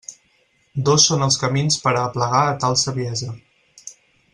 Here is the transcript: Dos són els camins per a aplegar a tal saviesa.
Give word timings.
Dos 0.87 1.05
són 1.11 1.25
els 1.27 1.37
camins 1.43 1.79
per 1.85 1.93
a 1.93 2.03
aplegar 2.09 2.43
a 2.49 2.59
tal 2.65 2.81
saviesa. 2.87 3.33